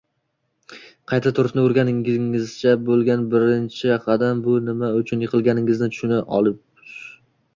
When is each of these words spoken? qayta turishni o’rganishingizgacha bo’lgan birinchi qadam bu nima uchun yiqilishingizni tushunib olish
qayta 1.11 1.31
turishni 1.39 1.61
o’rganishingizgacha 1.63 2.71
bo’lgan 2.87 3.27
birinchi 3.35 3.97
qadam 4.07 4.41
bu 4.47 4.57
nima 4.69 4.89
uchun 5.03 5.23
yiqilishingizni 5.27 5.91
tushunib 5.95 6.33
olish 6.39 6.97